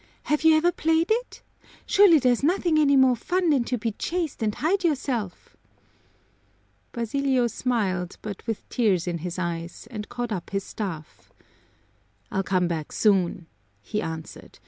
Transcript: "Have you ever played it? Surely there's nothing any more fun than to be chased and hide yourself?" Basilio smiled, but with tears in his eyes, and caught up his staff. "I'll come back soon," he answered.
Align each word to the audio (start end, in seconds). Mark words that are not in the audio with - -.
"Have 0.23 0.43
you 0.43 0.57
ever 0.57 0.71
played 0.71 1.11
it? 1.11 1.43
Surely 1.85 2.17
there's 2.17 2.41
nothing 2.41 2.79
any 2.79 2.95
more 2.95 3.15
fun 3.15 3.51
than 3.51 3.63
to 3.65 3.77
be 3.77 3.91
chased 3.91 4.41
and 4.41 4.55
hide 4.55 4.83
yourself?" 4.83 5.55
Basilio 6.91 7.45
smiled, 7.45 8.17
but 8.23 8.47
with 8.47 8.67
tears 8.69 9.05
in 9.05 9.19
his 9.19 9.37
eyes, 9.37 9.87
and 9.91 10.09
caught 10.09 10.31
up 10.31 10.49
his 10.49 10.63
staff. 10.63 11.31
"I'll 12.31 12.41
come 12.41 12.67
back 12.67 12.91
soon," 12.91 13.45
he 13.83 14.01
answered. 14.01 14.57